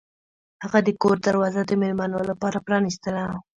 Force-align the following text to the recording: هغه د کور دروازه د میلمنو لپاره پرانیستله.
هغه 0.63 0.79
د 0.83 0.89
کور 1.01 1.17
دروازه 1.27 1.61
د 1.65 1.71
میلمنو 1.81 2.19
لپاره 2.31 2.63
پرانیستله. 2.65 3.23